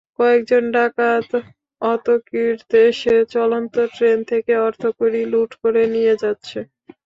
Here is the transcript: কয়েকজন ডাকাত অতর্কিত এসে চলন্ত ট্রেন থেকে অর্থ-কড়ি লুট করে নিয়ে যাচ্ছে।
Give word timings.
কয়েকজন 0.19 0.63
ডাকাত 0.75 1.29
অতর্কিত 1.81 2.59
এসে 2.83 3.15
চলন্ত 3.33 3.75
ট্রেন 3.93 4.17
থেকে 4.31 4.53
অর্থ-কড়ি 4.67 5.21
লুট 5.31 5.51
করে 5.61 5.83
নিয়ে 5.93 6.13
যাচ্ছে। 6.23 6.59